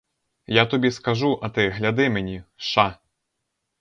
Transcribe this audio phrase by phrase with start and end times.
[0.47, 2.99] Я тобі скажу, а ти— гляди мені— ша!